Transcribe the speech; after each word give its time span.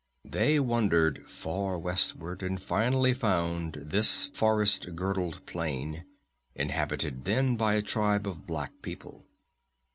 They 0.25 0.59
wandered 0.59 1.29
far 1.29 1.77
westward 1.77 2.41
and 2.41 2.59
finally 2.59 3.13
found 3.13 3.73
this 3.73 4.31
forest 4.33 4.95
girdled 4.95 5.45
plain, 5.45 6.05
inhabited 6.55 7.23
then 7.25 7.55
by 7.55 7.75
a 7.75 7.83
tribe 7.83 8.25
of 8.25 8.47
black 8.47 8.71
people. 8.81 9.27